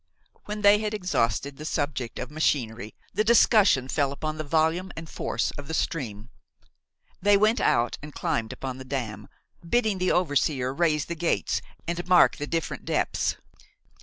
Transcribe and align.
When 0.45 0.63
they 0.63 0.79
had 0.79 0.95
exhausted 0.95 1.57
the 1.57 1.63
subject 1.63 2.17
of 2.17 2.31
machinery 2.31 2.95
the 3.13 3.23
discussion 3.23 3.87
fell 3.87 4.11
upon 4.11 4.37
the 4.39 4.43
volume 4.43 4.91
and 4.97 5.07
force 5.07 5.51
of 5.59 5.67
the 5.67 5.75
stream. 5.75 6.31
They 7.21 7.37
went 7.37 7.61
out 7.61 7.99
and 8.01 8.11
climbed 8.11 8.51
upon 8.51 8.79
the 8.79 8.83
dam, 8.83 9.27
bidding 9.63 9.99
the 9.99 10.11
overseer 10.11 10.73
raise 10.73 11.05
the 11.05 11.13
gates 11.13 11.61
and 11.87 12.07
mark 12.07 12.37
the 12.37 12.47
different 12.47 12.83
depths. 12.83 13.35